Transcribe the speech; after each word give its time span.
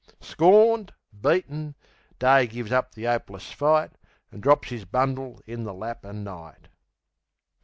Scorned, 0.21 0.93
beaten, 1.21 1.75
Day 2.17 2.47
gives 2.47 2.71
up 2.71 2.95
the 2.95 3.05
'opeless 3.05 3.51
fight, 3.51 3.91
An' 4.31 4.39
drops 4.39 4.71
'is 4.71 4.83
bundle 4.83 5.39
in 5.45 5.63
the 5.63 5.75
lap 5.75 6.07
o' 6.07 6.11
Night. 6.11 6.69